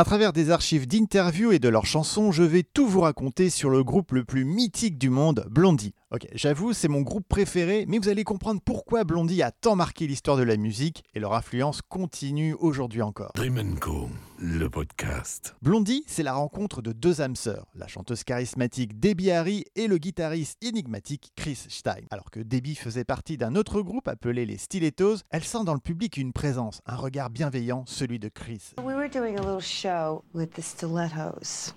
À 0.00 0.04
travers 0.04 0.32
des 0.32 0.50
archives 0.50 0.86
d'interviews 0.86 1.52
et 1.52 1.58
de 1.58 1.68
leurs 1.68 1.84
chansons, 1.84 2.32
je 2.32 2.42
vais 2.42 2.62
tout 2.62 2.86
vous 2.86 3.02
raconter 3.02 3.50
sur 3.50 3.68
le 3.68 3.84
groupe 3.84 4.12
le 4.12 4.24
plus 4.24 4.46
mythique 4.46 4.96
du 4.96 5.10
monde, 5.10 5.46
Blondie. 5.50 5.92
Ok, 6.12 6.26
j'avoue, 6.34 6.72
c'est 6.72 6.88
mon 6.88 7.02
groupe 7.02 7.28
préféré, 7.28 7.84
mais 7.86 7.98
vous 7.98 8.08
allez 8.08 8.24
comprendre 8.24 8.60
pourquoi 8.64 9.04
Blondie 9.04 9.44
a 9.44 9.52
tant 9.52 9.76
marqué 9.76 10.08
l'histoire 10.08 10.36
de 10.36 10.42
la 10.42 10.56
musique 10.56 11.04
et 11.14 11.20
leur 11.20 11.34
influence 11.34 11.82
continue 11.82 12.54
aujourd'hui 12.54 13.00
encore. 13.00 13.30
Dream 13.36 13.78
Co, 13.78 14.08
le 14.36 14.68
podcast. 14.68 15.54
Blondie, 15.62 16.02
c'est 16.08 16.24
la 16.24 16.32
rencontre 16.32 16.82
de 16.82 16.90
deux 16.90 17.20
âmes 17.20 17.36
sœurs, 17.36 17.68
la 17.76 17.86
chanteuse 17.86 18.24
charismatique 18.24 18.98
Debbie 18.98 19.30
Harry 19.30 19.66
et 19.76 19.86
le 19.86 19.98
guitariste 19.98 20.58
énigmatique 20.64 21.30
Chris 21.36 21.66
Stein. 21.68 22.02
Alors 22.10 22.32
que 22.32 22.40
Debbie 22.40 22.74
faisait 22.74 23.04
partie 23.04 23.36
d'un 23.36 23.54
autre 23.54 23.80
groupe 23.80 24.08
appelé 24.08 24.46
les 24.46 24.58
Stilettos, 24.58 25.18
elle 25.30 25.44
sent 25.44 25.62
dans 25.64 25.74
le 25.74 25.78
public 25.78 26.16
une 26.16 26.32
présence, 26.32 26.80
un 26.86 26.96
regard 26.96 27.30
bienveillant, 27.30 27.84
celui 27.86 28.18
de 28.18 28.28
Chris. 28.28 28.72
We 28.84 28.96
were 28.96 29.08
doing 29.08 29.38
a 29.38 29.42
little 29.42 29.60
show 29.60 30.24
with 30.34 30.54
the 30.54 30.60
Stilettos. 30.60 31.72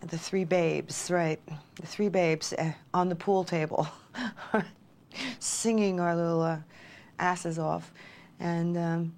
The 0.00 0.18
three 0.18 0.44
babes, 0.44 1.10
right? 1.10 1.40
The 1.80 1.86
three 1.86 2.08
babes 2.08 2.52
uh, 2.52 2.72
on 2.94 3.08
the 3.08 3.16
pool 3.16 3.44
table, 3.44 3.88
singing 5.38 6.00
our 6.00 6.14
little 6.14 6.42
uh, 6.42 6.58
asses 7.18 7.58
off. 7.58 7.92
And 8.38 8.76
um, 8.76 9.14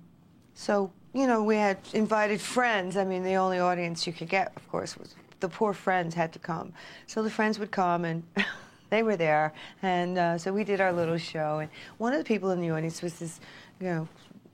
so, 0.55 0.93
you 1.13 1.27
know, 1.27 1.43
we 1.43 1.57
had 1.57 1.79
invited 1.93 2.41
friends. 2.41 2.97
I 2.97 3.05
mean, 3.05 3.23
the 3.23 3.35
only 3.35 3.59
audience 3.59 4.07
you 4.07 4.13
could 4.13 4.29
get, 4.29 4.53
of 4.57 4.69
course, 4.69 4.97
was 4.97 5.15
the 5.41 5.49
poor 5.49 5.73
friends 5.73 6.15
had 6.15 6.33
to 6.33 6.39
come. 6.39 6.73
So 7.07 7.23
the 7.23 7.31
friends 7.31 7.59
would 7.59 7.71
come 7.71 8.05
and 8.05 8.23
they 8.91 9.03
were 9.03 9.17
there. 9.17 9.53
And 9.83 10.19
uh, 10.19 10.39
so 10.39 10.53
we 10.53 10.65
did 10.65 10.81
our 10.81 10.93
little 10.93 11.19
show. 11.19 11.59
And 11.61 11.71
one 11.99 12.13
of 12.13 12.19
the 12.19 12.25
people 12.25 12.51
in 12.51 12.61
the 12.61 12.71
audience 12.71 13.03
was 13.03 13.19
this, 13.19 13.41
you 13.81 13.87
know, 13.87 14.09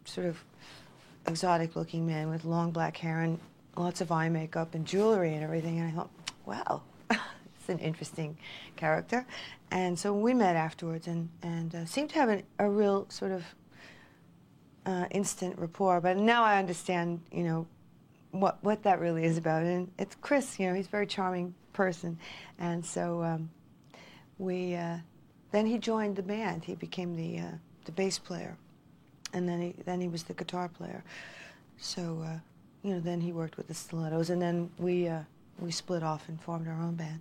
sort 0.04 0.26
of 0.26 0.42
exotic 1.26 1.76
looking 1.76 2.06
man 2.06 2.28
with 2.28 2.44
long 2.44 2.70
black 2.70 2.96
hair 2.96 3.20
and 3.20 3.38
lots 3.76 4.00
of 4.00 4.12
eye 4.12 4.28
makeup 4.28 4.74
and 4.74 4.86
jewelry 4.86 5.34
and 5.34 5.42
everything. 5.42 5.78
And 5.78 5.88
I 5.88 5.92
thought, 5.92 6.10
wow, 6.46 6.82
it's 7.10 7.68
an 7.68 7.78
interesting 7.78 8.36
character. 8.76 9.26
And 9.70 9.98
so 9.98 10.14
we 10.14 10.34
met 10.34 10.56
afterwards 10.56 11.06
and, 11.06 11.28
and 11.42 11.74
uh, 11.74 11.84
seemed 11.84 12.10
to 12.10 12.16
have 12.16 12.28
an, 12.28 12.42
a 12.58 12.68
real 12.68 13.06
sort 13.08 13.32
of 13.32 13.44
uh, 14.86 15.06
instant 15.10 15.58
rapport. 15.58 16.00
But 16.00 16.16
now 16.16 16.44
I 16.44 16.58
understand, 16.58 17.20
you 17.32 17.44
know, 17.44 17.66
what, 18.30 18.62
what 18.62 18.82
that 18.82 19.00
really 19.00 19.24
is 19.24 19.38
about. 19.38 19.62
And 19.62 19.90
it's 19.98 20.16
Chris, 20.20 20.58
you 20.58 20.68
know, 20.68 20.74
he's 20.74 20.86
a 20.86 20.90
very 20.90 21.06
charming 21.06 21.54
person. 21.72 22.18
And 22.58 22.84
so 22.84 23.22
um, 23.22 23.50
we, 24.38 24.74
uh, 24.74 24.98
then 25.52 25.66
he 25.66 25.78
joined 25.78 26.16
the 26.16 26.22
band. 26.22 26.64
He 26.64 26.74
became 26.74 27.16
the, 27.16 27.38
uh, 27.38 27.52
the 27.84 27.92
bass 27.92 28.18
player. 28.18 28.56
And 29.32 29.48
then 29.48 29.60
he, 29.60 29.74
then 29.84 30.00
he 30.00 30.08
was 30.08 30.24
the 30.24 30.34
guitar 30.34 30.68
player. 30.68 31.02
So, 31.76 32.24
uh, 32.24 32.38
you 32.84 32.92
know, 32.92 33.00
then 33.00 33.20
he 33.20 33.32
worked 33.32 33.56
with 33.56 33.66
the 33.66 33.74
Stilettos. 33.74 34.30
And 34.30 34.40
then 34.40 34.68
we, 34.78 35.08
uh, 35.08 35.22
we 35.60 35.72
split 35.72 36.02
off 36.02 36.28
and 36.28 36.38
formed 36.40 36.68
our 36.68 36.80
own 36.80 36.94
band. 36.94 37.20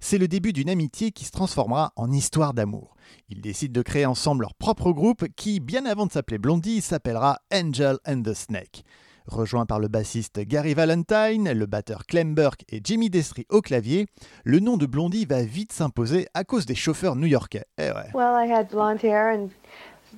C'est 0.00 0.18
le 0.18 0.28
début 0.28 0.52
d'une 0.52 0.68
amitié 0.68 1.12
qui 1.12 1.24
se 1.24 1.30
transformera 1.30 1.92
en 1.96 2.12
histoire 2.12 2.52
d'amour. 2.52 2.94
Ils 3.30 3.40
décident 3.40 3.72
de 3.72 3.82
créer 3.82 4.04
ensemble 4.04 4.42
leur 4.42 4.54
propre 4.54 4.92
groupe 4.92 5.26
qui, 5.34 5.60
bien 5.60 5.86
avant 5.86 6.04
de 6.04 6.12
s'appeler 6.12 6.36
Blondie, 6.36 6.82
s'appellera 6.82 7.38
Angel 7.52 7.96
and 8.06 8.22
the 8.22 8.34
Snake. 8.34 8.84
Rejoint 9.26 9.64
par 9.64 9.78
le 9.78 9.88
bassiste 9.88 10.40
Gary 10.40 10.74
Valentine, 10.74 11.50
le 11.50 11.64
batteur 11.64 12.04
Clem 12.04 12.34
Burke 12.34 12.66
et 12.68 12.82
Jimmy 12.84 13.08
Destry 13.08 13.46
au 13.48 13.62
clavier, 13.62 14.06
le 14.44 14.60
nom 14.60 14.76
de 14.76 14.84
Blondie 14.84 15.24
va 15.24 15.42
vite 15.42 15.72
s'imposer 15.72 16.26
à 16.34 16.44
cause 16.44 16.66
des 16.66 16.74
chauffeurs 16.74 17.16
new-yorkais. 17.16 17.64
Eh 17.78 17.84
ouais. 17.84 18.10
Well, 18.12 18.34
I 18.36 18.52
had 18.52 18.68
blonde 18.68 19.02
hair 19.02 19.34
and, 19.34 19.48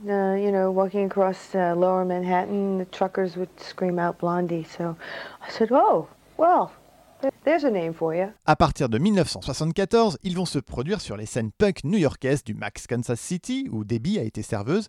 uh, 0.09 0.35
you 0.35 0.51
know, 0.53 0.71
walking 0.71 1.07
across 1.07 1.55
uh, 1.55 1.75
lower 1.77 2.05
Manhattan, 2.05 2.79
the 2.79 2.85
truckers 2.87 3.37
would 3.37 3.49
scream 3.59 3.99
out 3.99 4.19
Blondie. 4.19 4.65
So 4.65 4.97
I 5.47 5.51
said, 5.51 5.69
oh, 5.73 6.09
well, 6.37 6.73
there's 7.45 7.65
a 7.65 7.71
name 7.71 7.95
for 7.95 8.15
you. 8.15 8.29
À 8.47 8.57
partir 8.57 8.89
de 8.89 8.99
1974, 8.99 10.19
ils 10.23 10.37
vont 10.37 10.47
se 10.47 10.59
produire 10.59 11.01
sur 11.01 11.17
les 11.17 11.27
scènes 11.27 11.51
punk 11.51 11.85
new-yorkaises 11.85 12.45
du 12.45 12.55
Max 12.55 12.87
Kansas 12.87 13.21
City, 13.21 13.69
où 13.71 13.85
Debbie 13.85 14.19
a 14.19 14.23
été 14.23 14.43
serveuse, 14.43 14.89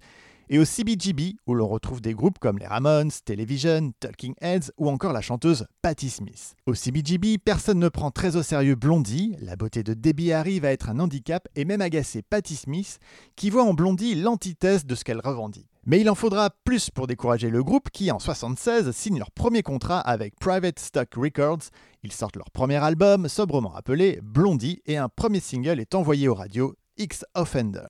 et 0.50 0.60
au 0.60 0.66
CBGB, 0.66 1.36
où 1.46 1.54
l'on 1.54 1.68
retrouve 1.68 2.02
des 2.02 2.14
groupes 2.14 2.40
comme 2.40 2.58
les 2.58 2.68
Ramones, 2.68 3.12
Television, 3.26 3.92
Talking 4.00 4.34
Heads 4.42 4.72
ou 4.78 4.90
encore 4.90 5.14
la 5.14 5.22
chanteuse 5.22 5.66
Patti 5.82 6.10
Smith. 6.10 6.56
Au 6.66 6.74
CBGB, 6.74 7.38
personne 7.38 7.80
ne 7.80 7.90
prend 7.90 8.12
très 8.12 8.36
au 8.36 8.44
sérieux 8.44 8.76
Blondie, 8.76 9.36
la 9.42 9.56
beauté 9.56 9.84
de 9.84 9.94
Debbie 9.94 10.32
Harry 10.32 10.60
va 10.60 10.72
être 10.72 10.90
un 10.90 11.00
handicap 11.00 11.48
et 11.56 11.66
même 11.66 11.82
agacer 11.82 12.22
Patti 12.22 12.56
Smith, 12.56 13.00
qui 13.36 13.50
voit 13.50 13.64
en 13.64 13.74
Blondie 13.74 14.16
l'antithèse 14.16 14.86
de 14.86 14.96
ce 14.96 15.04
qu'elle 15.04 15.22
revendique. 15.22 15.70
Mais 15.86 16.02
il 16.02 16.10
en 16.10 16.16
faudra 16.16 16.50
plus 16.66 16.90
pour 16.90 17.08
décourager 17.08 17.50
le 17.50 17.64
groupe 17.64 17.90
qui, 17.90 18.12
en 18.12 18.20
76, 18.20 18.92
signe 18.92 19.20
leur 19.20 19.32
premier 19.32 19.64
contrat 19.64 20.02
avec 20.02 20.36
Private 20.38 20.80
Stock 20.80 21.08
Records. 21.16 21.70
Ils 22.04 22.12
sortent 22.12 22.36
leur 22.36 22.52
premier 22.52 22.76
album, 22.76 23.30
sobrement 23.30 23.74
appelé 23.74 24.20
Blondie, 24.22 24.82
et 24.86 24.98
un 24.98 25.08
premier 25.08 25.40
single 25.40 25.80
est 25.80 25.96
envoyé 25.96 26.28
aux 26.28 26.36
radios, 26.36 26.76
X 26.98 27.24
Offender. 27.36 27.86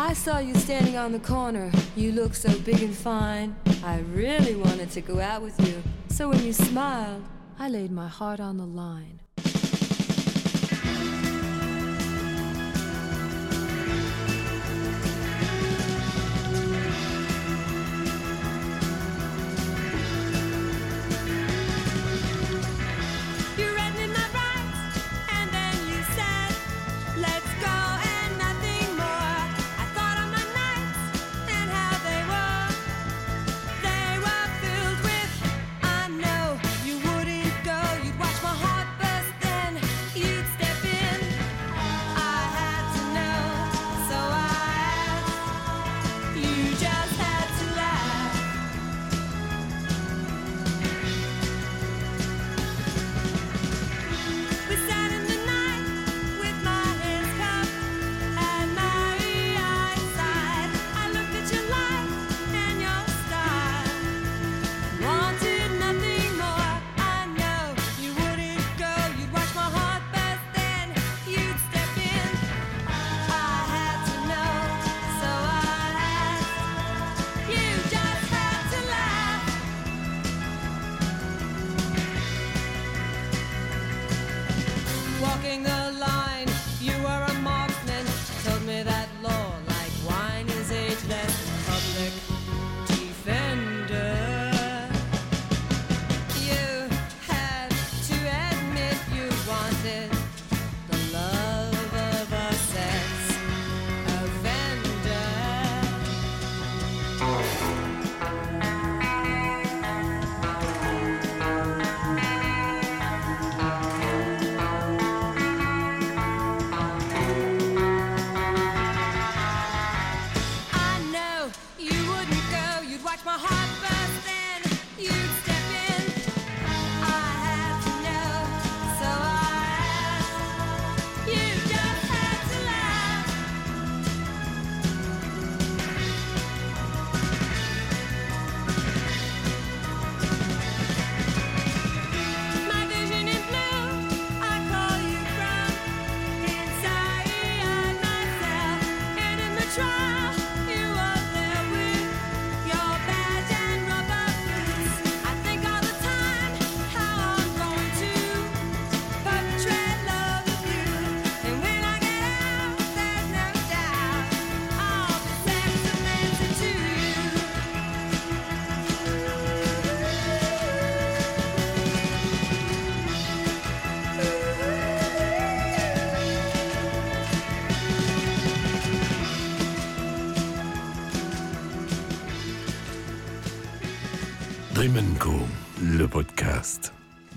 I 0.00 0.14
saw 0.14 0.38
you 0.38 0.54
standing 0.54 0.96
on 0.96 1.12
the 1.12 1.18
corner. 1.18 1.70
You 1.94 2.12
look 2.12 2.34
so 2.34 2.58
big 2.60 2.82
and 2.82 2.96
fine. 2.96 3.54
I 3.84 3.98
really 3.98 4.56
wanted 4.56 4.90
to 4.92 5.02
go 5.02 5.20
out 5.20 5.42
with 5.42 5.60
you. 5.68 5.82
So 6.08 6.30
when 6.30 6.42
you 6.42 6.54
smiled, 6.54 7.22
I 7.58 7.68
laid 7.68 7.92
my 7.92 8.08
heart 8.08 8.40
on 8.40 8.56
the 8.56 8.64
line. 8.64 9.19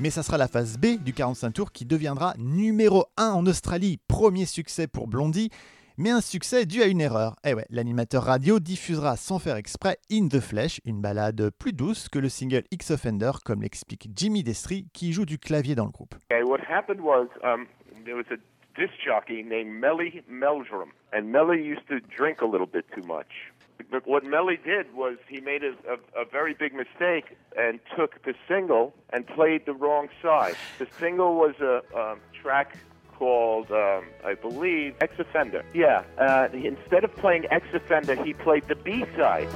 Mais 0.03 0.09
ça 0.09 0.21
sera 0.21 0.38
la 0.38 0.50
phase 0.50 0.77
B 0.77 1.01
du 1.01 1.13
45 1.13 1.51
tours 1.53 1.71
qui 1.71 1.85
deviendra 1.85 2.33
numéro 2.38 3.05
1 3.15 3.29
en 3.29 3.45
Australie. 3.45 4.01
Premier 4.09 4.44
succès 4.44 4.85
pour 4.85 5.07
Blondie, 5.07 5.50
mais 5.97 6.09
un 6.09 6.19
succès 6.19 6.65
dû 6.65 6.81
à 6.81 6.88
une 6.88 7.00
erreur. 7.00 7.38
Eh 7.45 7.53
ouais, 7.53 7.65
l'animateur 7.69 8.23
radio 8.23 8.59
diffusera 8.59 9.15
sans 9.15 9.39
faire 9.39 9.55
exprès 9.55 9.95
In 10.11 10.27
the 10.27 10.41
Flesh, 10.41 10.81
une 10.83 11.00
balade 11.00 11.51
plus 11.57 11.71
douce 11.71 12.09
que 12.09 12.19
le 12.19 12.27
single 12.27 12.63
X 12.69 12.91
Offender, 12.91 13.31
comme 13.45 13.61
l'explique 13.61 14.09
Jimmy 14.13 14.44
Destry, 14.44 14.88
qui 14.94 15.13
joue 15.13 15.23
du 15.23 15.39
clavier 15.39 15.73
dans 15.73 15.85
le 15.85 15.91
groupe. 15.91 16.15
Okay, 16.29 16.44
what 16.44 16.59
happened 16.69 16.99
was 16.99 17.29
um, 17.41 17.65
there 18.03 18.17
was 18.17 18.25
a 18.29 18.35
disc 18.75 18.93
jockey 19.05 19.43
named 19.43 19.79
Melly 19.79 20.23
Meldrum, 20.27 20.91
and 21.11 21.31
Melly 21.31 21.63
used 21.63 21.87
to 21.89 21.99
drink 21.99 22.41
a 22.41 22.45
little 22.45 22.67
bit 22.67 22.85
too 22.93 23.03
much. 23.03 23.27
But 23.91 24.07
what 24.07 24.23
Melly 24.23 24.57
did 24.63 24.93
was 24.95 25.17
he 25.27 25.41
made 25.41 25.63
a, 25.63 25.73
a, 25.87 26.21
a 26.21 26.25
very 26.25 26.53
big 26.53 26.73
mistake 26.73 27.37
and 27.57 27.79
took 27.95 28.23
the 28.23 28.33
single 28.47 28.93
and 29.11 29.27
played 29.27 29.65
the 29.65 29.73
wrong 29.73 30.09
side. 30.21 30.55
The 30.79 30.87
single 30.99 31.35
was 31.35 31.55
a 31.59 32.15
track 32.33 32.77
called, 33.13 33.71
um, 33.71 34.05
I 34.25 34.33
believe, 34.33 34.95
Ex 35.01 35.17
Offender. 35.19 35.63
Yeah, 35.73 36.03
uh, 36.17 36.49
instead 36.53 37.03
of 37.03 37.15
playing 37.15 37.45
Ex 37.51 37.65
Offender, 37.73 38.15
he 38.23 38.33
played 38.33 38.67
the 38.67 38.75
B 38.75 39.05
side. 39.15 39.47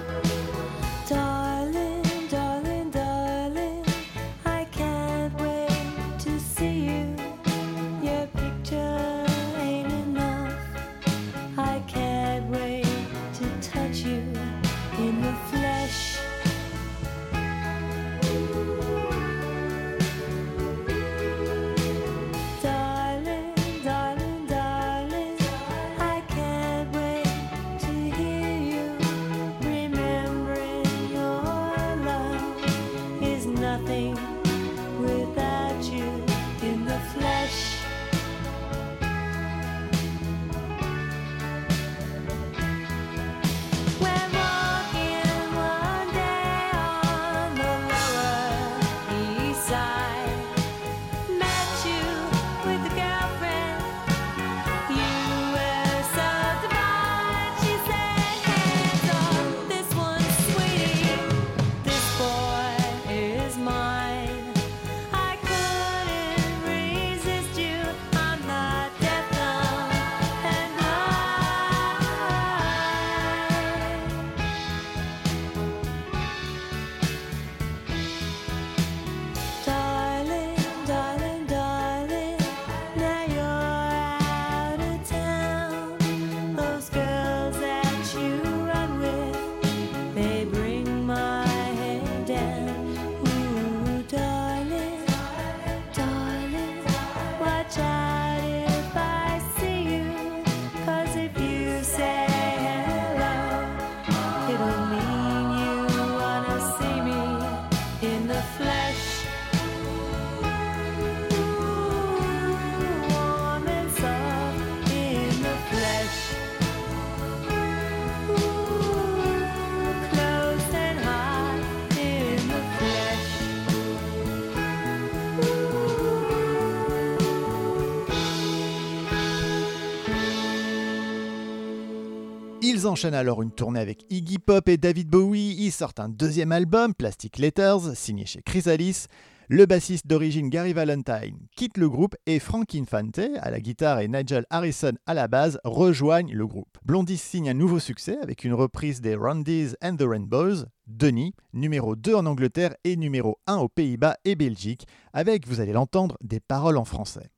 Enchaînent 132.87 133.13
alors 133.13 133.41
une 133.41 133.51
tournée 133.51 133.79
avec 133.79 134.05
Iggy 134.09 134.39
Pop 134.39 134.69
et 134.69 134.77
David 134.77 135.09
Bowie. 135.09 135.55
Ils 135.59 135.71
sortent 135.71 135.99
un 135.99 136.07
deuxième 136.07 136.53
album, 136.53 136.93
Plastic 136.93 137.37
Letters, 137.37 137.95
signé 137.95 138.25
chez 138.25 138.41
Chrysalis. 138.41 139.07
Le 139.49 139.65
bassiste 139.65 140.07
d'origine 140.07 140.49
Gary 140.49 140.73
Valentine 140.73 141.37
quitte 141.55 141.77
le 141.77 141.89
groupe 141.89 142.15
et 142.25 142.39
Frank 142.39 142.73
Infante, 142.75 143.19
à 143.41 143.51
la 143.51 143.59
guitare 143.59 143.99
et 143.99 144.07
Nigel 144.07 144.45
Harrison 144.49 144.93
à 145.05 145.13
la 145.13 145.27
base, 145.27 145.59
rejoignent 145.63 146.33
le 146.33 146.47
groupe. 146.47 146.77
Blondie 146.85 147.17
signe 147.17 147.49
un 147.49 147.53
nouveau 147.53 147.79
succès 147.79 148.17
avec 148.21 148.43
une 148.43 148.53
reprise 148.53 149.01
des 149.01 149.15
Rondies 149.15 149.73
and 149.81 149.97
the 149.97 150.05
Rainbows, 150.07 150.65
Denis, 150.85 151.33
numéro 151.53 151.95
2 151.95 152.15
en 152.15 152.25
Angleterre 152.25 152.75
et 152.83 152.95
numéro 152.95 153.39
1 153.47 153.57
aux 153.57 153.69
Pays-Bas 153.69 154.17
et 154.23 154.35
Belgique, 154.35 154.85
avec, 155.13 155.47
vous 155.47 155.59
allez 155.59 155.73
l'entendre, 155.73 156.17
des 156.21 156.39
paroles 156.39 156.77
en 156.77 156.85
français. 156.85 157.29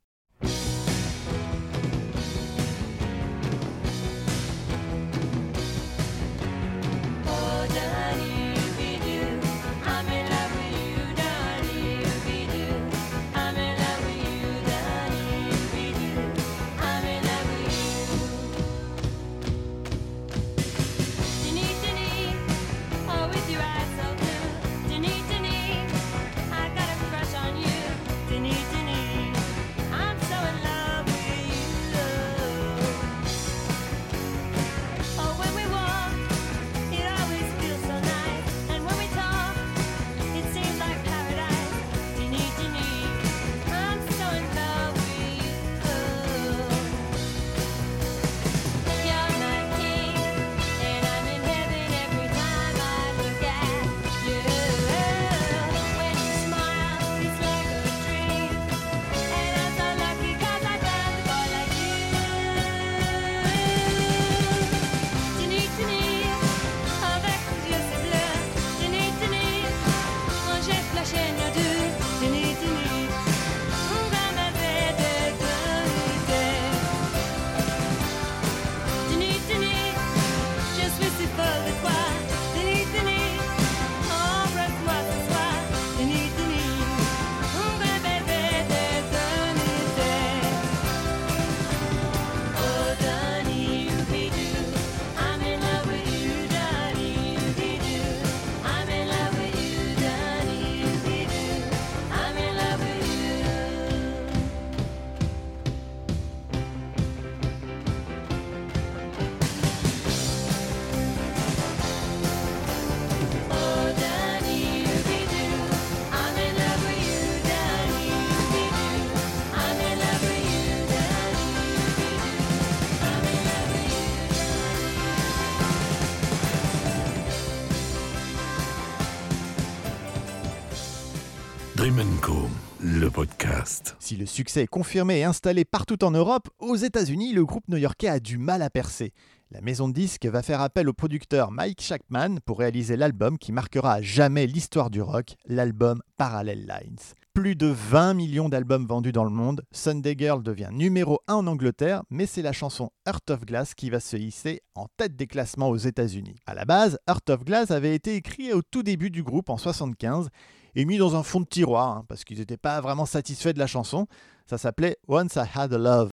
Si 134.10 134.16
le 134.16 134.26
succès 134.26 134.64
est 134.64 134.68
confirmé 134.68 135.20
et 135.20 135.24
installé 135.24 135.66
partout 135.66 136.04
en 136.04 136.10
Europe, 136.10 136.50
aux 136.58 136.76
États-Unis, 136.76 137.32
le 137.32 137.46
groupe 137.46 137.68
new-yorkais 137.68 138.08
a 138.08 138.20
du 138.20 138.40
mal 138.40 138.64
à 138.64 138.72
percer. 138.72 139.14
La 139.52 139.62
maison 139.62 139.88
de 139.88 139.94
disques 139.94 140.26
va 140.26 140.42
faire 140.42 140.62
appel 140.62 140.90
au 140.90 140.94
producteur 140.94 141.52
Mike 141.52 141.80
Shackman 141.80 142.40
pour 142.44 142.58
réaliser 142.58 142.98
l'album 142.98 143.38
qui 143.38 143.52
marquera 143.52 143.94
à 143.94 144.02
jamais 144.02 144.48
l'histoire 144.48 144.90
du 144.90 145.00
rock, 145.00 145.36
l'album 145.46 146.02
Parallel 146.18 146.62
Lines. 146.62 146.98
Plus 147.36 147.56
de 147.56 147.68
20 147.68 148.16
millions 148.16 148.50
d'albums 148.50 148.88
vendus 148.88 149.12
dans 149.12 149.26
le 149.26 149.30
monde, 149.30 149.62
Sunday 149.72 150.16
Girl 150.18 150.42
devient 150.42 150.70
numéro 150.72 151.20
1 151.28 151.36
en 151.36 151.46
Angleterre, 151.46 152.02
mais 152.10 152.26
c'est 152.26 152.42
la 152.42 152.52
chanson 152.52 152.90
Heart 153.06 153.30
of 153.30 153.46
Glass 153.46 153.76
qui 153.76 153.92
va 153.92 154.00
se 154.00 154.18
hisser 154.18 154.64
en 154.74 154.88
tête 154.98 155.18
des 155.18 155.28
classements 155.28 155.70
aux 155.70 155.78
États-Unis. 155.78 156.38
À 156.48 156.56
la 156.56 156.66
base, 156.66 156.98
Heart 157.08 157.30
of 157.30 157.46
Glass 157.46 157.70
avait 157.70 157.94
été 157.94 158.16
écrit 158.16 158.54
au 158.54 158.64
tout 158.64 158.82
début 158.82 159.12
du 159.12 159.22
groupe 159.22 159.52
en 159.52 159.58
75 159.58 160.30
et 160.80 160.86
mis 160.86 160.98
dans 160.98 161.18
un 161.18 161.24
fond 161.24 161.42
de 161.42 161.46
tiroir 161.46 161.90
hein, 161.90 162.06
parce 162.08 162.24
qu'ils 162.24 162.40
n'étaient 162.40 162.56
pas 162.56 162.80
vraiment 162.80 163.06
satisfaits 163.06 163.52
de 163.52 163.60
la 163.60 163.68
chanson. 163.68 164.08
Ça 164.46 164.58
s'appelait 164.58 164.96
Once 165.10 165.36
I 165.36 165.44
Had 165.54 165.74
a 165.74 165.78
Love. 165.78 166.10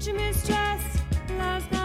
Such 0.00 0.14
mistrust 0.14 1.79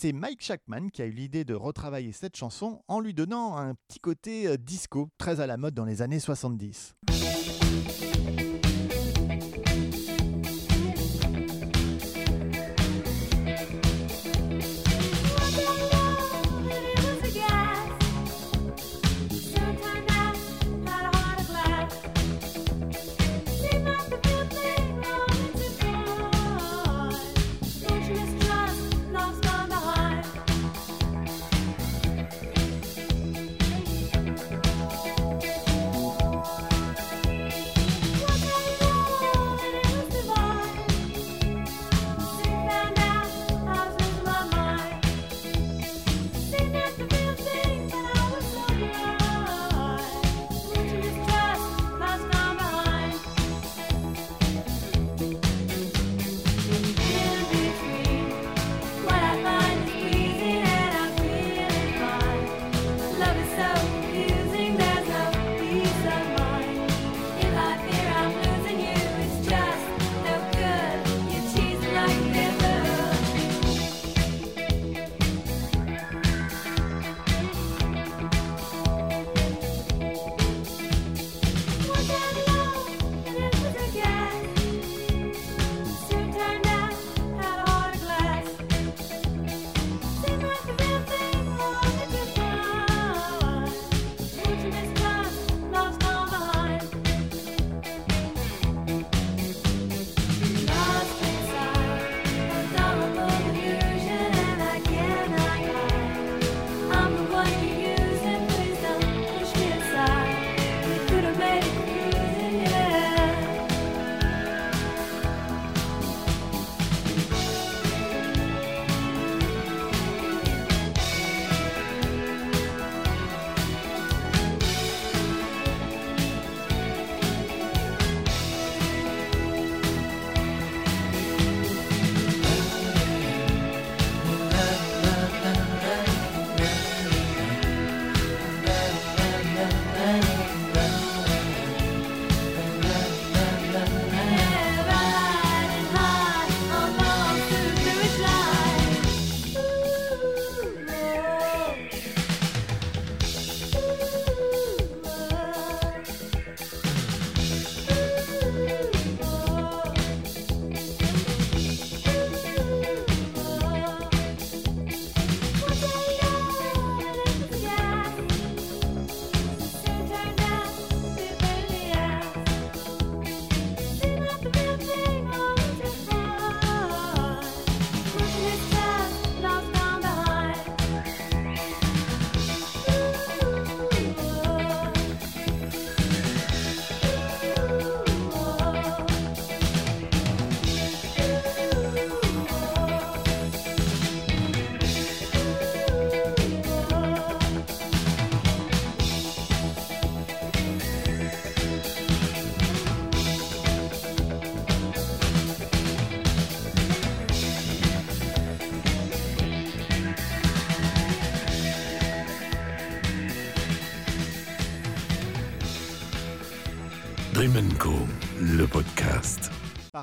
c'est 0.00 0.12
Mike 0.12 0.40
Shackman 0.40 0.90
qui 0.92 1.02
a 1.02 1.06
eu 1.06 1.10
l'idée 1.10 1.44
de 1.44 1.54
retravailler 1.54 2.12
cette 2.12 2.36
chanson 2.36 2.84
en 2.86 3.00
lui 3.00 3.14
donnant 3.14 3.56
un 3.56 3.74
petit 3.74 3.98
côté 3.98 4.46
euh, 4.46 4.56
disco, 4.56 5.10
très 5.18 5.40
à 5.40 5.48
la 5.48 5.56
mode 5.56 5.74
dans 5.74 5.84
les 5.84 6.02
années 6.02 6.20
70. 6.20 6.94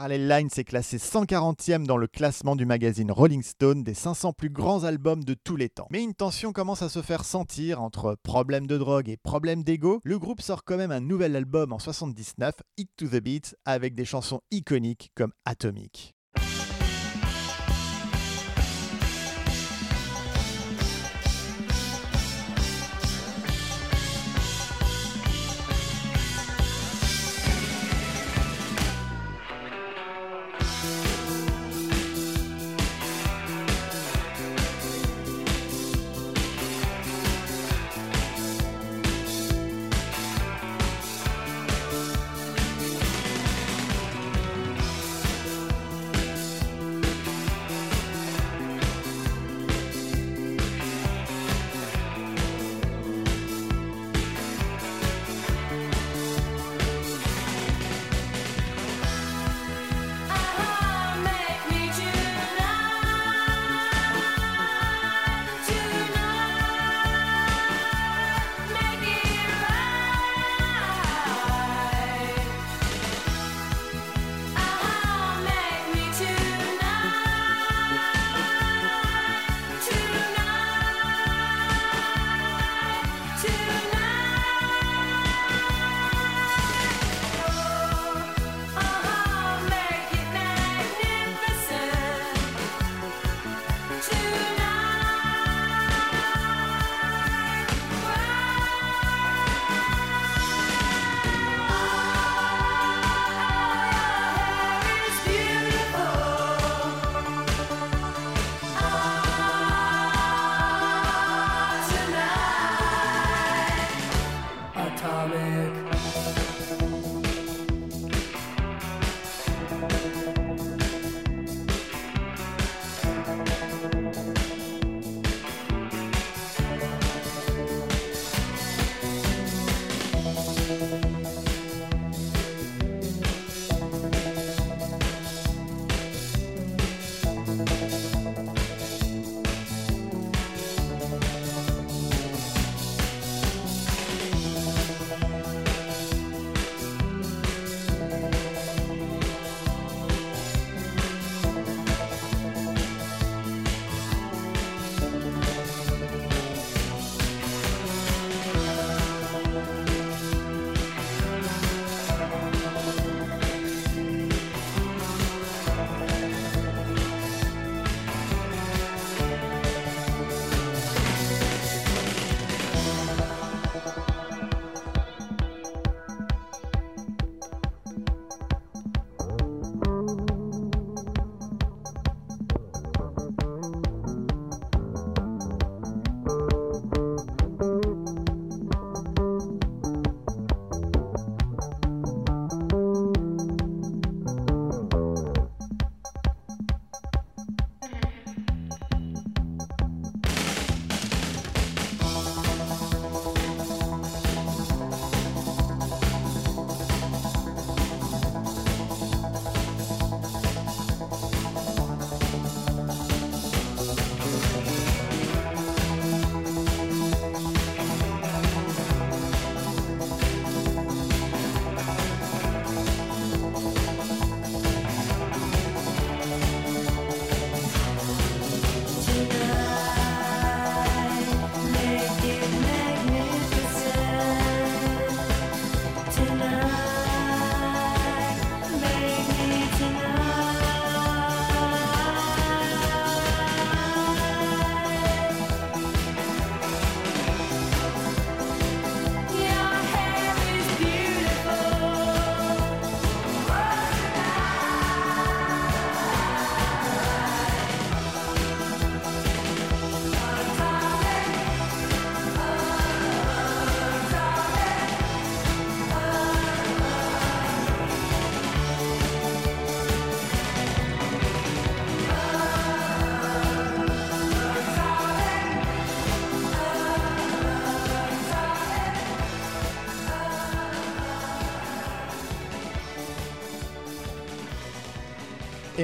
Parallel 0.05 0.27
Line 0.27 0.49
s'est 0.51 0.63
classé 0.63 0.97
140e 0.97 1.87
dans 1.87 1.97
le 1.97 2.05
classement 2.05 2.55
du 2.55 2.67
magazine 2.67 3.11
Rolling 3.11 3.41
Stone 3.41 3.81
des 3.81 3.95
500 3.95 4.33
plus 4.33 4.51
grands 4.51 4.83
albums 4.83 5.23
de 5.23 5.33
tous 5.33 5.55
les 5.55 5.67
temps. 5.67 5.87
Mais 5.89 6.03
une 6.03 6.13
tension 6.13 6.53
commence 6.53 6.83
à 6.83 6.89
se 6.89 7.01
faire 7.01 7.25
sentir 7.25 7.81
entre 7.81 8.15
problèmes 8.21 8.67
de 8.67 8.77
drogue 8.77 9.09
et 9.09 9.17
problèmes 9.17 9.63
d'ego. 9.63 10.01
Le 10.03 10.19
groupe 10.19 10.41
sort 10.41 10.63
quand 10.63 10.77
même 10.77 10.91
un 10.91 10.99
nouvel 10.99 11.35
album 11.35 11.73
en 11.73 11.79
79, 11.79 12.53
Hit 12.77 12.91
to 12.97 13.07
the 13.07 13.19
Beat, 13.19 13.55
avec 13.65 13.95
des 13.95 14.05
chansons 14.05 14.41
iconiques 14.51 15.09
comme 15.15 15.31
Atomic. 15.43 16.14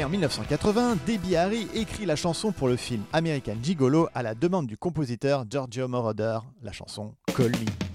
En 0.03 0.09
1980, 0.09 0.97
Debbie 1.05 1.35
Harry 1.35 1.67
écrit 1.73 2.05
la 2.05 2.15
chanson 2.15 2.51
pour 2.51 2.67
le 2.67 2.75
film 2.75 3.03
American 3.13 3.55
Gigolo 3.61 4.07
à 4.13 4.23
la 4.23 4.35
demande 4.35 4.67
du 4.67 4.77
compositeur 4.77 5.45
Giorgio 5.49 5.87
Moroder, 5.87 6.39
la 6.63 6.71
chanson 6.71 7.13
Call 7.35 7.51
Me. 7.51 7.90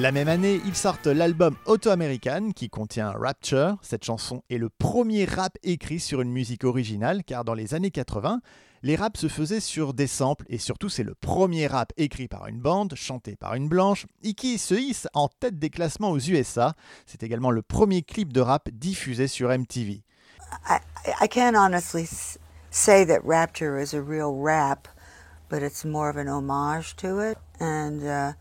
La 0.00 0.12
même 0.12 0.28
année, 0.28 0.62
ils 0.64 0.74
sortent 0.74 1.08
l'album 1.08 1.56
Auto 1.66 1.90
American 1.90 2.52
qui 2.56 2.70
contient 2.70 3.10
Rapture. 3.10 3.76
Cette 3.82 4.02
chanson 4.02 4.42
est 4.48 4.56
le 4.56 4.70
premier 4.70 5.26
rap 5.26 5.58
écrit 5.62 6.00
sur 6.00 6.22
une 6.22 6.30
musique 6.30 6.64
originale 6.64 7.22
car 7.22 7.44
dans 7.44 7.52
les 7.52 7.74
années 7.74 7.90
80, 7.90 8.40
les 8.82 8.96
raps 8.96 9.20
se 9.20 9.28
faisaient 9.28 9.60
sur 9.60 9.92
des 9.92 10.06
samples 10.06 10.46
et 10.48 10.56
surtout 10.56 10.88
c'est 10.88 11.02
le 11.02 11.14
premier 11.14 11.66
rap 11.66 11.92
écrit 11.98 12.28
par 12.28 12.46
une 12.46 12.60
bande, 12.60 12.94
chanté 12.94 13.36
par 13.36 13.56
une 13.56 13.68
blanche 13.68 14.06
et 14.22 14.32
qui 14.32 14.56
se 14.56 14.72
hisse 14.72 15.06
en 15.12 15.28
tête 15.28 15.58
des 15.58 15.68
classements 15.68 16.12
aux 16.12 16.18
USA. 16.18 16.72
C'est 17.04 17.22
également 17.22 17.50
le 17.50 17.60
premier 17.60 18.00
clip 18.00 18.32
de 18.32 18.40
rap 18.40 18.70
diffusé 18.70 19.28
sur 19.28 19.50
MTV. 19.50 20.02
I, 20.66 20.78
I 21.20 21.28
can't 21.28 21.54
honestly 21.54 22.08
say 22.70 23.04
that 23.04 23.20
Rapture 23.22 23.78
is 23.78 23.94
a 23.94 24.00
real 24.00 24.32
rap, 24.34 24.88
but 25.50 25.62
it's 25.62 25.84
more 25.84 26.08
of 26.08 26.16
an 26.16 26.26
homage 26.26 26.96
to 26.96 27.20
it. 27.20 27.36
And 27.60 28.02
uh, 28.02 28.32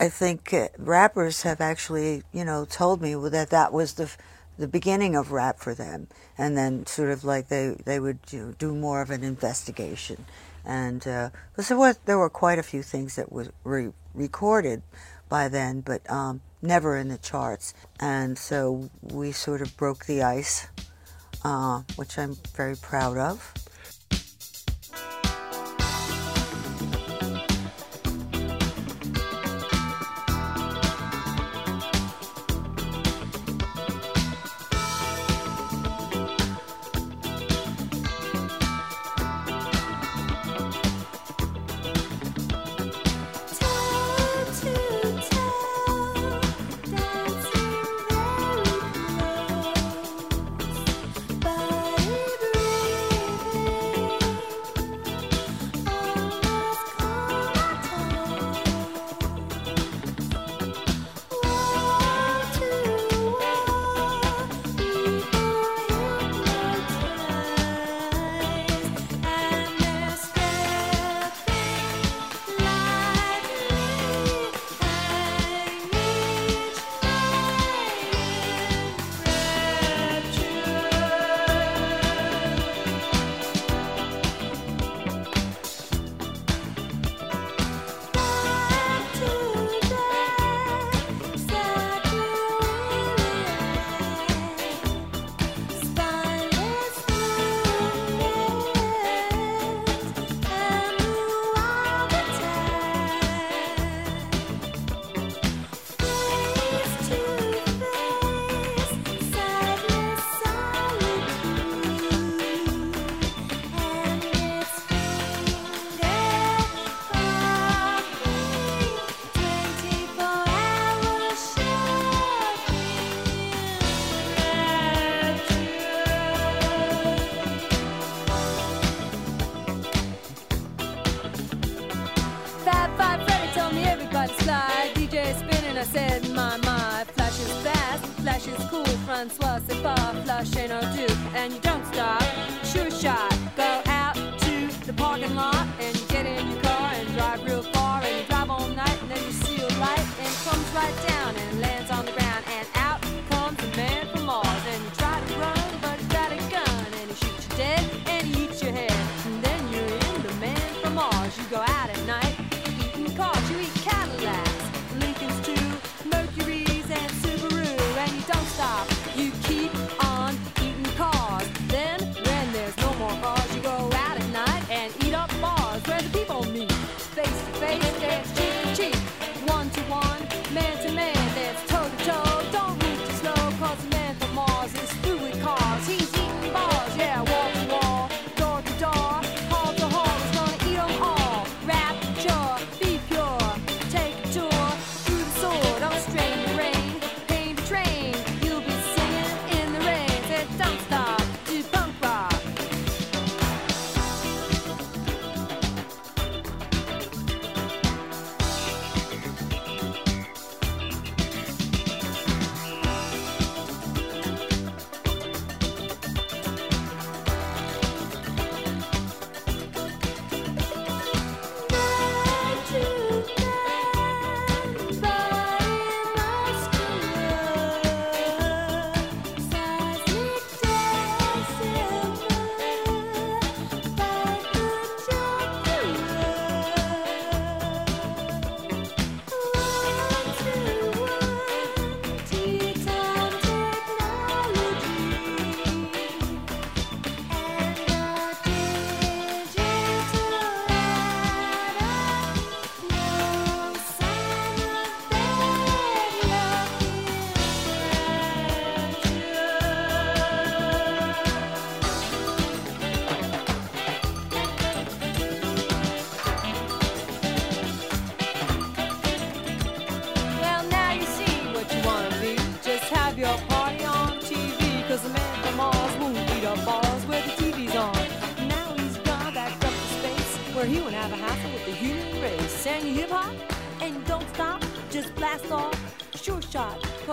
I 0.00 0.08
think 0.08 0.54
uh, 0.54 0.68
rappers 0.78 1.42
have 1.42 1.60
actually, 1.60 2.22
you 2.32 2.44
know, 2.44 2.64
told 2.64 3.02
me 3.02 3.14
that 3.14 3.50
that 3.50 3.72
was 3.72 3.94
the 3.94 4.10
the 4.58 4.68
beginning 4.68 5.14
of 5.14 5.30
rap 5.30 5.60
for 5.60 5.72
them, 5.72 6.08
and 6.36 6.56
then 6.56 6.84
sort 6.86 7.10
of 7.10 7.24
like 7.24 7.48
they 7.48 7.76
they 7.84 8.00
would 8.00 8.20
do, 8.22 8.54
do 8.58 8.74
more 8.74 9.00
of 9.00 9.10
an 9.10 9.22
investigation, 9.22 10.24
and 10.64 11.00
because 11.00 11.68
there 11.68 11.94
there 12.04 12.18
were 12.18 12.30
quite 12.30 12.58
a 12.58 12.62
few 12.62 12.82
things 12.82 13.16
that 13.16 13.30
were 13.30 13.48
re- 13.64 13.92
recorded 14.14 14.82
by 15.28 15.48
then, 15.48 15.80
but 15.80 16.08
um, 16.10 16.40
never 16.60 16.96
in 16.96 17.08
the 17.08 17.18
charts, 17.18 17.72
and 18.00 18.36
so 18.36 18.90
we 19.02 19.30
sort 19.32 19.62
of 19.62 19.76
broke 19.76 20.06
the 20.06 20.22
ice, 20.22 20.66
uh, 21.44 21.82
which 21.96 22.18
I'm 22.18 22.36
very 22.56 22.76
proud 22.76 23.16
of. 23.16 23.54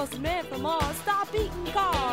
Will 0.05 0.17
Smith 0.17 0.45
from 0.47 0.61
Mars. 0.61 0.95
Stop 0.97 1.33
eating 1.33 1.65
cars. 1.73 2.04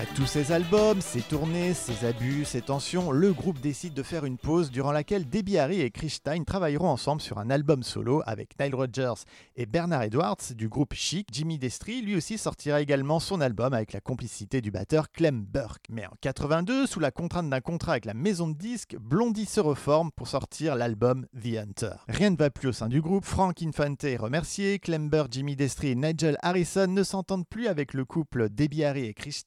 Après 0.00 0.14
tous 0.14 0.26
ces 0.26 0.50
albums, 0.52 1.02
ces 1.02 1.20
tournées, 1.20 1.74
ces 1.74 2.06
abus, 2.06 2.46
ces 2.46 2.62
tensions, 2.62 3.10
le 3.10 3.34
groupe 3.34 3.60
décide 3.60 3.92
de 3.92 4.02
faire 4.02 4.24
une 4.24 4.38
pause 4.38 4.70
durant 4.70 4.92
laquelle 4.92 5.28
Debbie 5.28 5.58
Harry 5.58 5.82
et 5.82 5.90
Chris 5.90 6.20
travailleront 6.46 6.88
ensemble 6.88 7.20
sur 7.20 7.36
un 7.36 7.50
album 7.50 7.82
solo 7.82 8.22
avec 8.24 8.58
Nile 8.58 8.74
Rodgers 8.74 9.24
et 9.56 9.66
Bernard 9.66 10.04
Edwards 10.04 10.54
du 10.54 10.70
groupe 10.70 10.94
Chic. 10.94 11.28
Jimmy 11.30 11.58
Destri 11.58 12.00
lui 12.00 12.16
aussi 12.16 12.38
sortira 12.38 12.80
également 12.80 13.20
son 13.20 13.42
album 13.42 13.74
avec 13.74 13.92
la 13.92 14.00
complicité 14.00 14.62
du 14.62 14.70
batteur 14.70 15.10
Clem 15.10 15.44
Burke. 15.44 15.84
Mais 15.90 16.06
en 16.06 16.14
82, 16.22 16.86
sous 16.86 17.00
la 17.00 17.10
contrainte 17.10 17.50
d'un 17.50 17.60
contrat 17.60 17.92
avec 17.92 18.06
la 18.06 18.14
maison 18.14 18.48
de 18.48 18.56
disques, 18.56 18.96
Blondie 18.98 19.44
se 19.44 19.60
reforme 19.60 20.10
pour 20.12 20.28
sortir 20.28 20.76
l'album 20.76 21.26
The 21.38 21.58
Hunter. 21.58 21.96
Rien 22.08 22.30
ne 22.30 22.36
va 22.36 22.48
plus 22.48 22.68
au 22.68 22.72
sein 22.72 22.88
du 22.88 23.02
groupe, 23.02 23.26
Frank 23.26 23.60
Infante 23.62 24.04
est 24.04 24.16
remercié, 24.16 24.78
Clem 24.78 25.10
Burke, 25.10 25.32
Jimmy 25.32 25.56
Destri 25.56 25.88
et 25.88 25.94
Nigel 25.94 26.38
Harrison 26.40 26.86
ne 26.86 27.02
s'entendent 27.02 27.46
plus 27.46 27.66
avec 27.66 27.92
le 27.92 28.06
couple 28.06 28.48
Debbie 28.48 28.84
Harry 28.84 29.04
et 29.04 29.12
Chris 29.12 29.42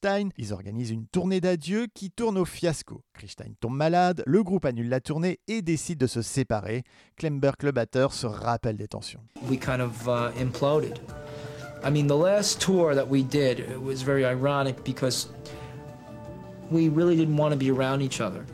organisent 0.52 0.90
une 0.90 1.06
tournée 1.06 1.40
d'adieu 1.40 1.86
qui 1.94 2.10
tourne 2.10 2.38
au 2.38 2.44
fiasco. 2.44 3.02
Chris 3.12 3.28
Stein 3.28 3.52
tombe 3.60 3.76
malade, 3.76 4.22
le 4.26 4.42
groupe 4.42 4.64
annule 4.64 4.88
la 4.88 5.00
tournée 5.00 5.40
et 5.48 5.62
décide 5.62 5.98
de 5.98 6.06
se 6.06 6.22
séparer. 6.22 6.84
Clem 7.16 7.40
Burke, 7.40 7.62
le 7.62 7.72
batteur, 7.72 8.12
se 8.12 8.26
rappelle 8.26 8.76
des 8.76 8.88
tensions. 8.88 9.20
we 9.48 9.58
kind 9.58 9.80
of 9.80 10.08
uh, 10.08 10.30
imploded. 10.38 11.00
I 11.82 11.90
mean, 11.90 12.06
the 12.06 12.16
last 12.16 12.60
tour 12.60 12.94
that 12.94 13.08
we 13.08 13.22
did 13.22 13.60
it 13.60 13.80
was 13.80 14.02
very 14.02 14.24
ironic 14.24 14.84
because 14.84 15.28
we 16.70 16.88
really 16.88 17.16
didn't 17.16 17.36
want 17.36 17.52
to 17.52 17.58
be 17.58 17.70
around 17.70 18.02
each 18.02 18.20
other. 18.20 18.44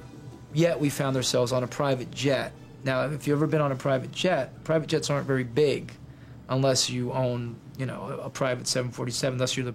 Yet 0.53 0.81
we 0.81 0.91
found 0.91 1.17
ourselves 1.17 1.53
on 1.53 1.63
a 1.63 1.69
private 1.69 2.11
jet. 2.11 2.53
Now, 2.83 3.05
if 3.05 3.27
you've 3.27 3.39
ever 3.39 3.47
been 3.47 3.61
on 3.61 3.71
a 3.71 3.77
private 3.77 4.11
jet, 4.11 4.65
private 4.65 4.89
jets 4.89 5.11
aren't 5.11 5.27
very 5.27 5.45
big 5.45 5.93
unless 6.49 6.91
you 6.91 7.13
own, 7.13 7.55
you 7.79 7.87
know, 7.87 8.21
a 8.23 8.29
private 8.29 8.67
747, 8.67 9.35
unless 9.37 9.57
you're 9.57 9.67
the 9.67 9.75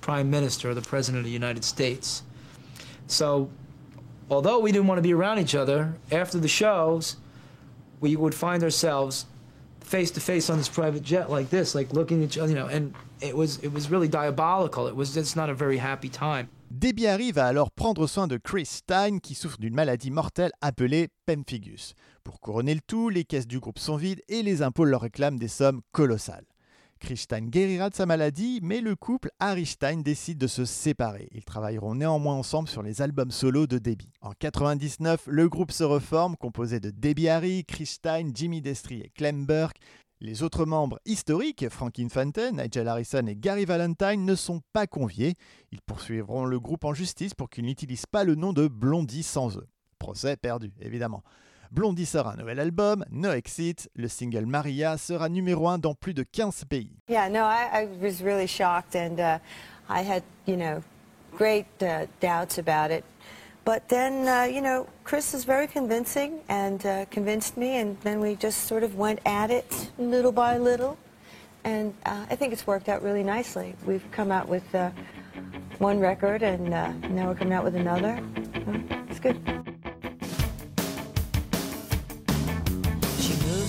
prime 0.00 0.30
minister 0.30 0.74
the 0.74 0.82
president 0.82 1.20
of 1.20 1.24
the 1.24 1.30
United 1.30 1.64
States. 1.64 2.22
So, 3.06 3.50
although 4.30 4.58
we 4.58 4.72
didn't 4.72 4.86
want 4.86 4.98
to 4.98 5.02
be 5.02 5.12
around 5.12 5.38
each 5.38 5.54
other, 5.54 5.94
after 6.10 6.38
the 6.38 6.48
shows, 6.48 7.16
we 8.00 8.16
would 8.16 8.34
find 8.34 8.62
ourselves 8.62 9.26
face 9.80 10.10
to 10.12 10.20
face 10.20 10.48
on 10.48 10.58
this 10.58 10.68
private 10.68 11.02
jet 11.02 11.30
like 11.30 11.50
this, 11.50 11.74
like 11.74 11.92
looking 11.92 12.22
at 12.22 12.30
each 12.30 12.38
other, 12.38 12.50
you 12.52 12.58
know, 12.58 12.66
and 12.66 12.94
it 13.20 13.36
was 13.36 13.58
it 13.62 13.72
was 13.72 13.90
really 13.90 14.08
diabolical. 14.08 14.86
It 14.86 14.96
was 14.96 15.16
it's 15.16 15.36
not 15.36 15.50
a 15.50 15.54
very 15.54 15.78
happy 15.78 16.08
time. 16.08 16.48
Debbie 16.70 17.06
Harry 17.06 17.32
va 17.32 17.46
alors 17.46 17.72
prendre 17.72 18.06
soin 18.06 18.28
de 18.28 18.38
Chris 18.38 18.66
Stein 18.66 19.18
qui 19.18 19.34
souffre 19.34 19.58
d'une 19.58 19.74
maladie 19.74 20.12
mortelle 20.12 20.52
appelée 20.60 21.08
pemphigus. 21.26 21.94
Pour 22.22 22.38
couronner 22.40 22.74
le 22.74 22.80
tout, 22.80 23.08
les 23.08 23.24
caisses 23.24 23.48
du 23.48 23.58
groupe 23.58 23.80
sont 23.80 23.96
vides 23.96 24.22
et 24.28 24.44
les 24.44 24.62
impôts 24.62 24.84
leur 24.84 25.00
réclament 25.00 25.38
des 25.38 25.48
sommes 25.48 25.80
colossales. 25.90 26.46
Chris 27.00 27.16
Stein 27.16 27.46
guérira 27.46 27.88
de 27.90 27.94
sa 27.94 28.06
maladie, 28.06 28.60
mais 28.62 28.80
le 28.80 28.94
couple 28.94 29.30
Harry 29.40 29.66
Stein 29.66 30.02
décide 30.02 30.38
de 30.38 30.46
se 30.46 30.64
séparer. 30.64 31.28
Ils 31.32 31.44
travailleront 31.44 31.94
néanmoins 31.94 32.34
ensemble 32.34 32.68
sur 32.68 32.82
les 32.82 33.02
albums 33.02 33.30
solo 33.30 33.66
de 33.66 33.78
Debbie. 33.78 34.12
En 34.20 34.32
99, 34.38 35.26
le 35.26 35.48
groupe 35.48 35.72
se 35.72 35.82
reforme, 35.82 36.36
composé 36.36 36.78
de 36.78 36.90
Debbie 36.90 37.28
Harry, 37.28 37.64
Chris 37.64 37.86
Stein, 37.86 38.30
Jimmy 38.34 38.60
Destri 38.60 39.00
et 39.00 39.08
Clem 39.08 39.46
Burke. 39.46 39.78
Les 40.20 40.42
autres 40.42 40.66
membres 40.66 41.00
historiques, 41.06 41.70
Frank 41.70 41.98
Infante, 41.98 42.38
Nigel 42.52 42.86
Harrison 42.86 43.26
et 43.26 43.34
Gary 43.34 43.64
Valentine, 43.64 44.26
ne 44.26 44.34
sont 44.34 44.60
pas 44.74 44.86
conviés. 44.86 45.34
Ils 45.72 45.80
poursuivront 45.80 46.44
le 46.44 46.60
groupe 46.60 46.84
en 46.84 46.92
justice 46.92 47.32
pour 47.32 47.48
qu'il 47.48 47.64
n'utilise 47.64 48.04
pas 48.04 48.24
le 48.24 48.34
nom 48.34 48.52
de 48.52 48.68
Blondie 48.68 49.22
sans 49.22 49.56
eux. 49.56 49.66
Procès 49.98 50.36
perdu, 50.36 50.72
évidemment. 50.80 51.22
Blondie 51.70 52.04
sort 52.04 52.26
un 52.26 52.36
nouvel 52.36 52.58
album, 52.58 53.04
No 53.10 53.30
Exit. 53.30 53.88
Le 53.94 54.08
single 54.08 54.44
Maria 54.44 54.96
sera 54.96 55.28
numéro 55.28 55.68
1 55.68 55.78
dans 55.78 55.94
plus 55.94 56.14
de 56.14 56.24
15 56.24 56.64
pays. 56.64 56.90
Yeah, 57.08 57.28
no, 57.28 57.44
I, 57.44 57.82
I 57.82 57.88
was 58.02 58.22
really 58.22 58.48
shocked, 58.48 58.96
and 58.96 59.20
uh, 59.20 59.38
I 59.88 60.02
had, 60.02 60.24
you 60.46 60.56
know, 60.56 60.82
great 61.36 61.66
uh, 61.80 62.06
doubts 62.20 62.58
about 62.58 62.90
it. 62.90 63.04
But 63.64 63.88
then, 63.88 64.26
uh, 64.26 64.52
you 64.52 64.60
know, 64.60 64.88
Chris 65.04 65.32
is 65.32 65.44
very 65.44 65.68
convincing 65.68 66.40
and 66.48 66.84
uh, 66.84 67.04
convinced 67.10 67.56
me, 67.56 67.76
and 67.76 67.96
then 68.00 68.18
we 68.18 68.34
just 68.34 68.66
sort 68.66 68.82
of 68.82 68.96
went 68.96 69.20
at 69.24 69.52
it 69.52 69.90
little 69.96 70.32
by 70.32 70.58
little. 70.58 70.98
And 71.62 71.94
uh, 72.04 72.24
I 72.28 72.36
think 72.36 72.52
it's 72.52 72.66
worked 72.66 72.88
out 72.88 73.02
really 73.02 73.22
nicely. 73.22 73.76
We've 73.86 74.10
come 74.10 74.32
out 74.32 74.48
with 74.48 74.74
uh, 74.74 74.90
one 75.78 76.00
record, 76.00 76.42
and 76.42 76.74
uh, 76.74 76.90
now 77.10 77.28
we're 77.28 77.36
coming 77.36 77.52
out 77.52 77.62
with 77.62 77.76
another. 77.76 78.18
It's 79.08 79.20
good. 79.20 79.38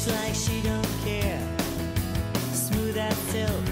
Like 0.08 0.34
she 0.34 0.62
don't 0.62 0.88
care. 1.04 1.42
Smooth 2.54 2.98
as 2.98 3.18
silk, 3.30 3.66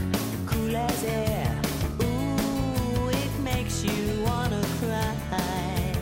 cool 0.45 0.75
as 0.75 1.03
air. 1.03 1.61
Ooh, 2.03 3.09
it 3.09 3.39
makes 3.39 3.84
you 3.84 4.23
wanna 4.23 4.61
cry. 4.80 5.93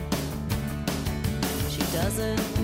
She 1.70 1.82
doesn't 1.92 2.57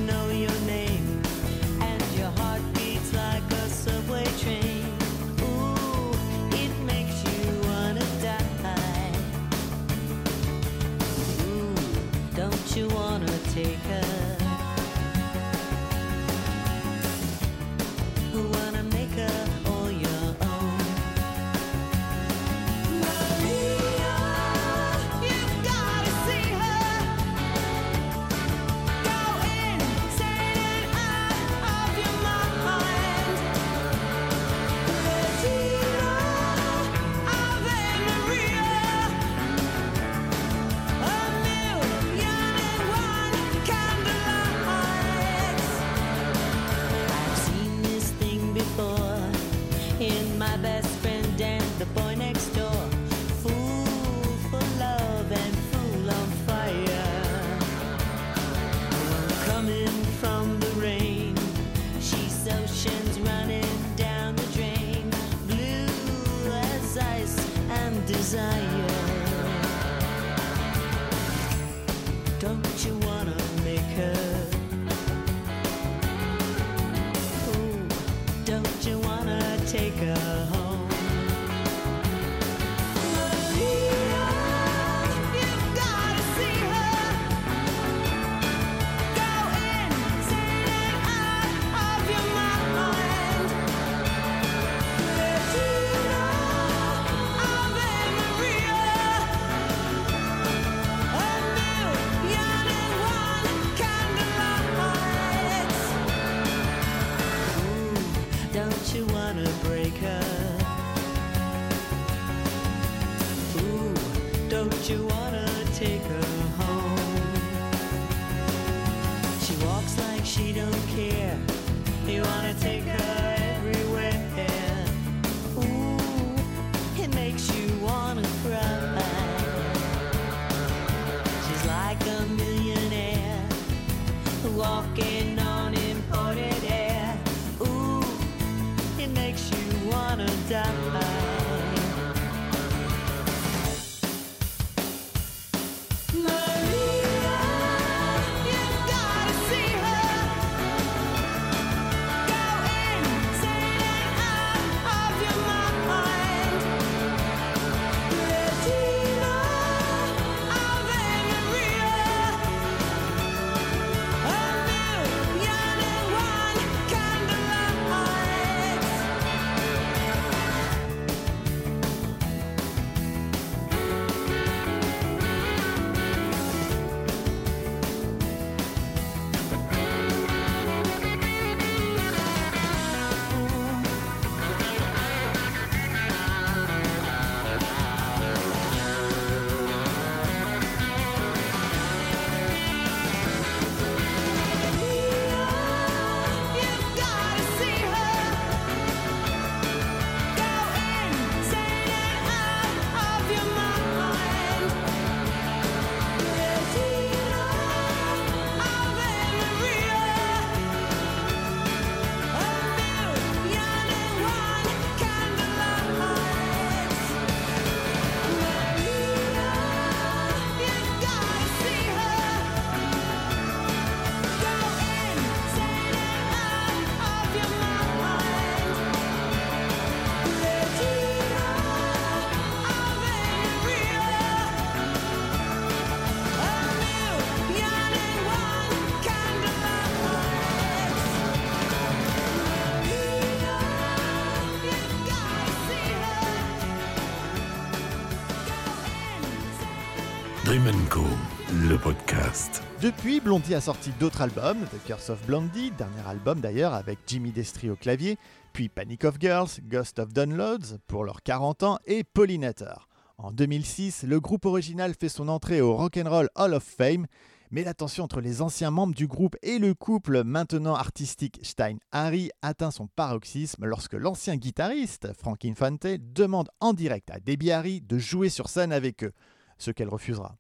Depuis, 252.85 253.19
Blondie 253.19 253.55
a 253.55 253.63
sorti 253.63 253.93
d'autres 253.99 254.21
albums, 254.21 254.59
The 254.67 254.87
Curse 254.87 255.09
of 255.09 255.27
Blondie, 255.27 255.71
dernier 255.71 256.07
album 256.07 256.43
d'ailleurs 256.43 256.75
avec 256.75 256.99
Jimmy 257.07 257.33
Destri 257.33 257.71
au 257.71 257.77
clavier, 257.77 258.19
puis 258.53 258.69
Panic 258.69 259.05
of 259.05 259.17
Girls, 259.19 259.49
Ghost 259.63 259.99
of 260.01 260.13
Downloads 260.13 260.77
pour 260.87 261.05
leurs 261.05 261.23
40 261.23 261.63
ans 261.63 261.79
et 261.87 262.05
Pollinator. 262.05 262.91
En 263.17 263.33
2006, 263.33 264.03
le 264.03 264.21
groupe 264.21 264.45
original 264.45 264.93
fait 264.93 265.09
son 265.09 265.29
entrée 265.29 265.63
au 265.63 265.75
Rock'n'Roll 265.75 266.29
Hall 266.35 266.53
of 266.53 266.63
Fame, 266.63 267.07
mais 267.51 267.65
la 267.65 267.73
tension 267.73 268.05
entre 268.05 268.21
les 268.21 268.43
anciens 268.43 268.71
membres 268.71 268.95
du 268.95 269.07
groupe 269.07 269.37
et 269.41 269.59
le 269.59 269.73
couple 269.73 270.23
maintenant 270.23 270.75
artistique 270.75 271.41
Stein-Harry 271.43 272.33
atteint 272.43 272.71
son 272.71 272.87
paroxysme 272.89 273.65
lorsque 273.65 273.95
l'ancien 273.95 274.37
guitariste, 274.37 275.11
Frank 275.15 275.43
Infante, 275.47 275.87
demande 275.87 276.51
en 276.61 276.75
direct 276.75 277.11
à 277.11 277.19
Debbie 277.19 277.51
Harry 277.51 277.81
de 277.81 277.97
jouer 277.97 278.29
sur 278.29 278.51
scène 278.51 278.75
avec 278.75 279.05
eux, 279.05 279.13
ce 279.57 279.71
qu'elle 279.71 279.89
refusera. 279.89 280.37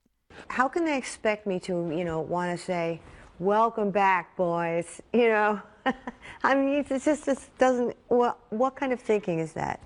How 0.48 0.68
can 0.68 0.84
they 0.84 0.96
expect 0.96 1.46
me 1.46 1.60
to, 1.60 1.72
you 1.94 2.04
know, 2.04 2.20
want 2.20 2.58
to 2.58 2.64
say, 2.64 3.00
welcome 3.38 3.90
back, 3.90 4.36
boys? 4.36 5.00
You 5.12 5.28
know, 5.28 5.62
I 6.42 6.54
mean, 6.54 6.84
it 6.88 6.88
just, 6.88 7.28
it 7.28 7.38
doesn't, 7.58 7.96
what, 8.08 8.38
what 8.50 8.76
kind 8.76 8.92
of 8.92 9.00
thinking 9.00 9.38
is 9.38 9.52
that? 9.52 9.80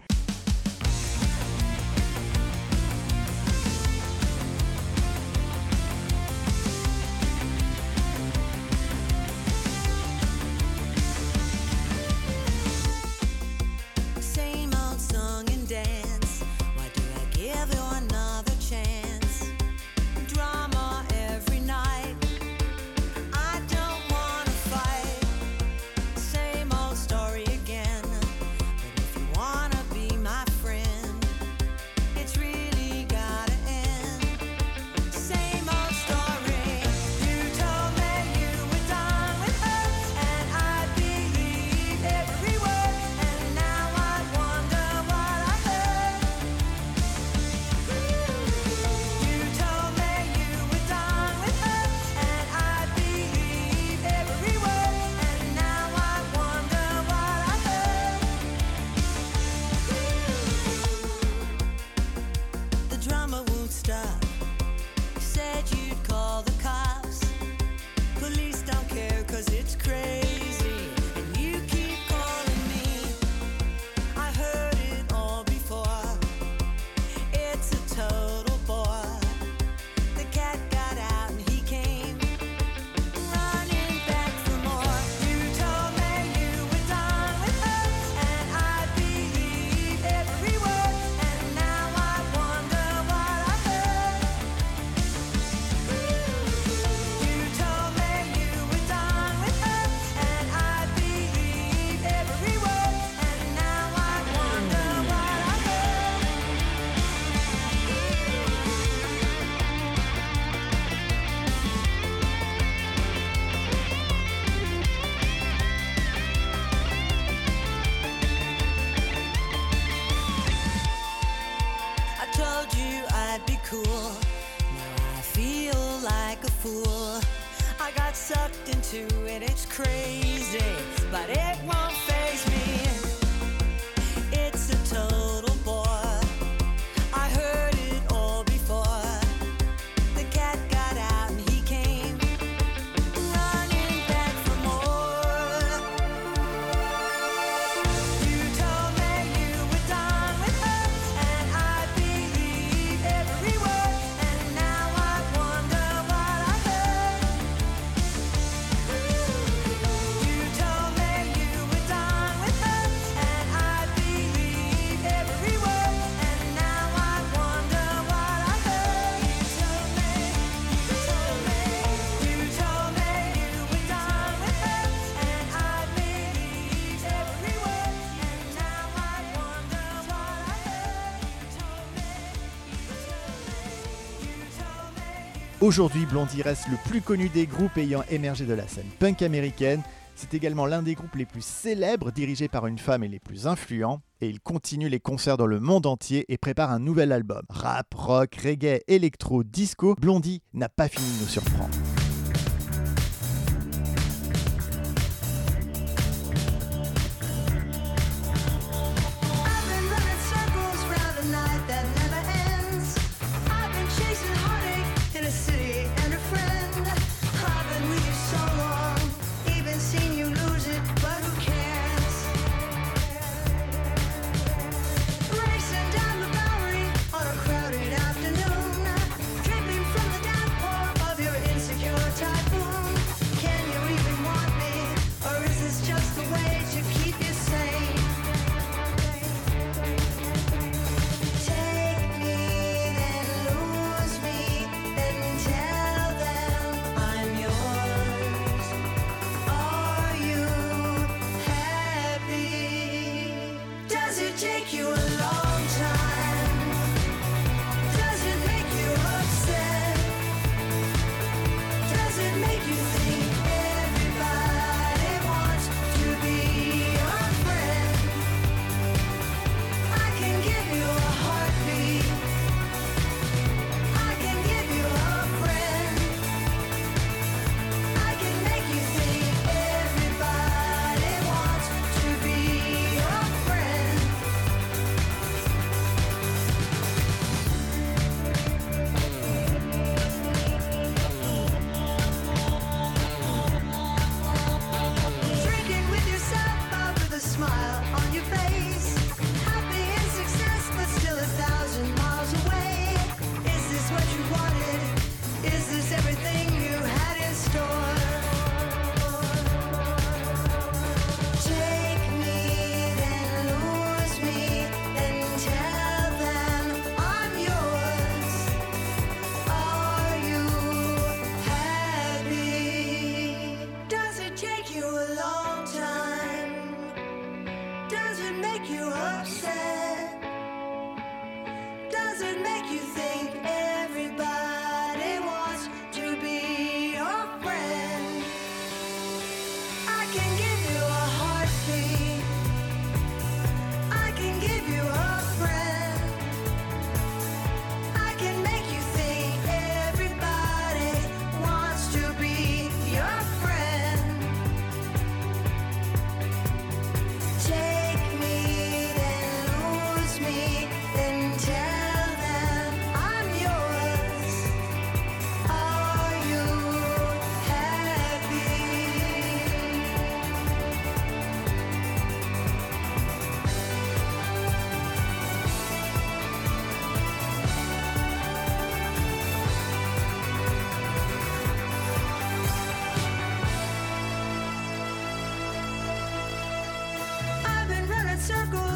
Aujourd'hui, 185.69 186.07
Blondie 186.07 186.41
reste 186.41 186.67
le 186.69 186.79
plus 186.89 187.03
connu 187.03 187.29
des 187.29 187.45
groupes 187.45 187.77
ayant 187.77 188.03
émergé 188.09 188.47
de 188.47 188.55
la 188.55 188.67
scène 188.67 188.89
punk 188.99 189.21
américaine. 189.21 189.83
C'est 190.15 190.33
également 190.33 190.65
l'un 190.65 190.81
des 190.81 190.95
groupes 190.95 191.15
les 191.15 191.27
plus 191.27 191.45
célèbres, 191.45 192.11
dirigés 192.11 192.49
par 192.49 192.67
une 192.67 192.79
femme 192.79 193.05
et 193.05 193.09
les 193.09 193.21
plus 193.21 193.47
influents. 193.47 194.01
Et 194.23 194.31
il 194.31 194.41
continue 194.41 194.89
les 194.89 194.99
concerts 194.99 195.37
dans 195.37 195.45
le 195.47 195.61
monde 195.61 195.85
entier 195.85 196.25
et 196.33 196.39
prépare 196.39 196.73
un 196.73 196.79
nouvel 196.79 197.13
album. 197.13 197.43
Rap, 197.51 197.93
rock, 197.93 198.35
reggae, 198.43 198.81
électro, 198.89 199.45
disco, 199.45 199.95
Blondie 200.01 200.41
n'a 200.55 200.71
pas 200.71 200.89
fini 200.89 201.07
de 201.19 201.25
nous 201.25 201.29
surprendre. 201.29 201.77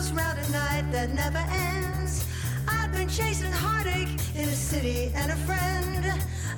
goes 0.03 0.13
round 0.13 0.39
a 0.39 0.53
night 0.53 0.85
that 0.91 1.11
never 1.15 1.45
ends. 1.51 2.25
I've 2.67 2.93
been 2.93 3.09
chasing 3.09 3.53
heartache 3.53 4.09
in 4.35 4.49
a 4.49 4.57
city 4.71 5.13
and 5.15 5.31
a 5.31 5.37
friend. 5.37 6.05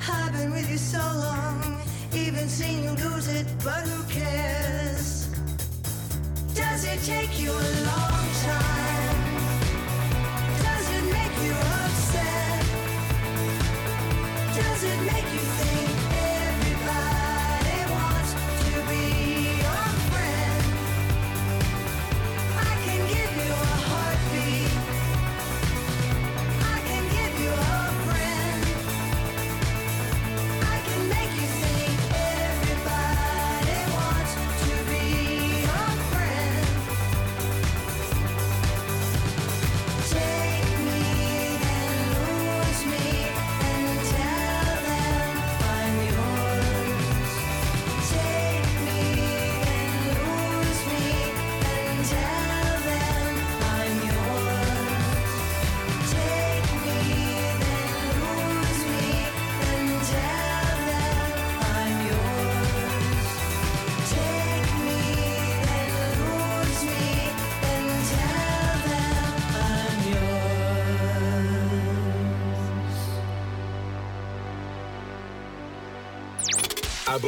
I've 0.09 0.32
been 0.32 0.51
with 0.53 0.70
you 0.70 0.78
so 0.78 0.99
long, 0.99 1.82
even 2.12 2.49
seen 2.49 2.84
you 2.84 2.90
lose 2.90 3.28
it, 3.28 3.47
but 3.62 3.82
who 3.88 4.03
cares? 4.05 5.26
Does 6.55 6.84
it 6.84 7.01
take 7.03 7.38
you 7.38 7.51
a 7.51 7.70
long 7.90 8.24
time? 8.49 9.16
Does 10.62 10.86
it 10.97 11.05
make 11.12 11.36
you 11.45 11.84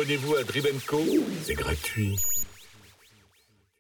Abonnez-vous 0.06 0.36
à 0.36 0.44
Drivenco, 0.44 1.02
c'est 1.42 1.54
gratuit. 1.54 2.16